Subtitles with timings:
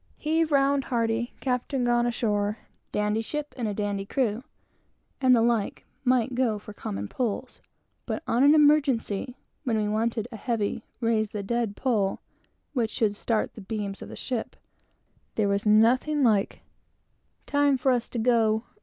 [0.17, 2.57] "Heave round hearty!" "Captain gone ashore!"
[2.91, 4.43] and the
[5.43, 7.61] like, might do for common pulls,
[8.07, 12.19] but in an emergency, when we wanted a heavy, "raise the dead" pull,
[12.73, 14.55] which should start the beams of the ship,
[15.35, 16.61] there was nothing like
[17.45, 18.63] "Time for us to go!"